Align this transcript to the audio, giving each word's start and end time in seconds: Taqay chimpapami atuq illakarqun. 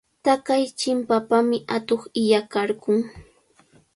Taqay 0.23 0.63
chimpapami 0.79 1.57
atuq 1.75 2.01
illakarqun. 2.21 2.99